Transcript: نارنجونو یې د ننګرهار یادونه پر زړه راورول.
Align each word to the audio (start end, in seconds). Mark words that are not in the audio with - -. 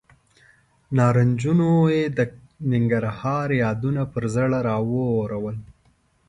نارنجونو 0.97 1.69
یې 1.95 2.03
د 2.17 2.19
ننګرهار 2.71 3.47
یادونه 3.63 4.01
پر 4.13 4.23
زړه 4.35 4.59
راورول. 4.67 5.57